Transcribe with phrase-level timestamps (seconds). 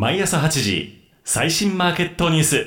[0.00, 2.66] 毎朝8時最新マーケットニュース。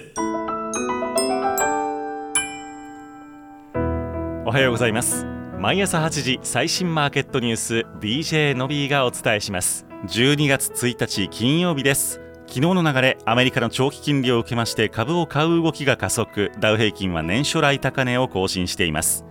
[4.45, 5.25] おはようございます。
[5.57, 9.87] 毎朝8時最新マーケットニュース DJ のびーがお伝えします。
[10.05, 12.21] 12月1日金曜日です。
[12.45, 16.51] 昨日の流れアメリカの長期金利を受けまして株を買う動きが加速。
[16.59, 19.25] ダウ平均は年初来高値を更新しています。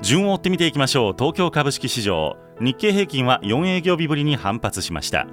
[0.00, 1.12] 順を追って見ていきましょう。
[1.12, 2.38] 東京株式市場。
[2.62, 5.26] 日経平均は4営業日ぶりに反発しました。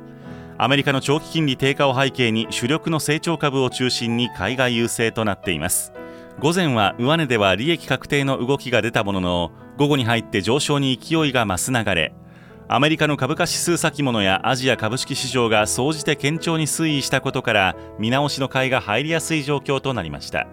[0.58, 5.94] アメリカの長期金利低下を背景に主力の成長株を中心に海外優勢となっています。
[6.40, 12.14] 午前は上値では利益確定の動きが出たものの午後に入って上昇に勢いが増す流れ。
[12.68, 20.48] アメリカの株価指数先物やアジア株式市場が総じて堅調に推移したことから見直しの買いが入りやすい状況となりました。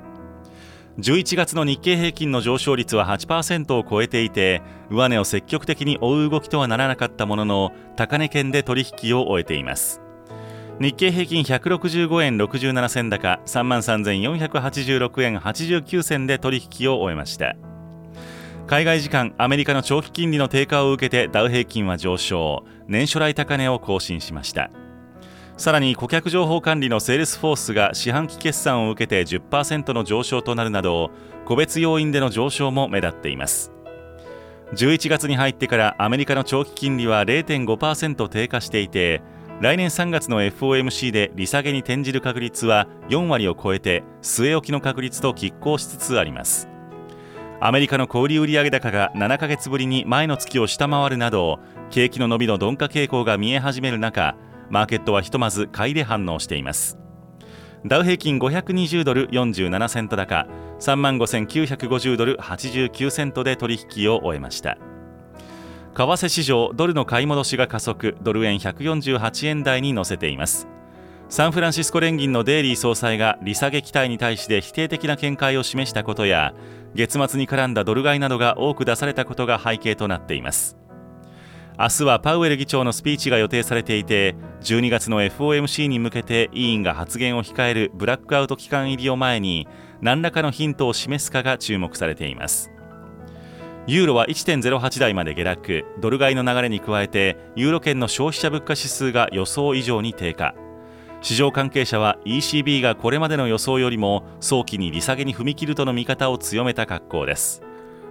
[1.00, 10.00] 11月の日経平均の上昇率は8%を超えていて上値を積極的に追う動きとはならなかったものの高値圏で取引を終えています。
[10.78, 17.56] 日経平均165円67銭高3万3486円89銭で取引を終えました。
[18.66, 22.64] 海外時間アメリカの長期金利の低下を受けてダウ平均は上昇。
[22.86, 24.70] 年初来高値を更新しました。
[25.60, 31.10] さらに顧客情報管理のセールスフォースが四半期決算を受けて10%の上昇となるなど
[31.44, 33.70] 個別要因での上昇も目立っています。
[34.72, 39.20] 11月に入ってからアメリカの長期金利は0.5%低下していて
[39.60, 46.70] 来年3月の FOMC で利下げに転じる確率は4割を超えて据え置きの確率と拮抗しつつあります。
[47.60, 51.58] アメリカの小売売上高が7ヶ月ぶりに前の月を下回るなど
[51.90, 54.36] 景気の伸びの鈍化傾向が見え始める中
[54.70, 56.98] マーケットはひとまず買いで反応しています。
[57.86, 60.46] ダウ平均520ドル47セント高
[60.80, 64.78] 3万5950ドル89セントで取引を終えました。
[65.94, 70.68] 為替市場ドルの買い戻しが加速ドル円148円台に乗せています。
[71.28, 76.54] サンフランシスコ連銀のデイリー総裁が利下げ期待に対して否定的な見解を示したことや
[76.94, 80.76] 月末に絡んだドル買いなどが多く出されたことが背景となっています。
[81.80, 89.66] 明日はパウエル議長のスピーチが予定されていて12月の FOMC に向けて委員が発言を控えるブラックアウト期間入りを前に
[90.02, 92.70] 何らかのヒントを示すかが注目されています。
[93.86, 95.86] ユーロは1.08台まで下落。
[96.02, 100.54] ドル買いの流れに加えてユーロ圏の消費者物価指数が予想以上に低下。
[101.22, 107.62] 市場関係者は ECB がこれまでの予想よりも早期に利下げに踏み切るとの見方を強めた格好です。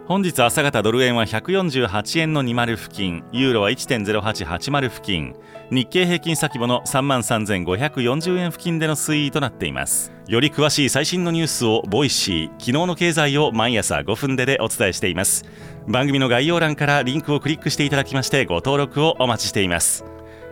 [0.10, 5.36] 本日朝方ドル円は148円の20付近ユーロは1.0880付近
[5.70, 10.12] 日経平均先物3万3540円付近での推移となっています。
[10.28, 15.46] より詳しい最新のニュースを Voicy 昨日の経済を毎朝5分ででお伝えしています。
[15.88, 20.06] 番組の概要欄からリンクをクリックしていただきましてご登録をお待ちしています。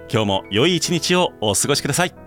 [0.07, 2.26] 今日も良い一日をお過ごしください。